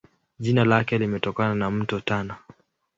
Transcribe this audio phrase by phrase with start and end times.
[0.39, 2.35] Jina lake limetokana na Mto Tana.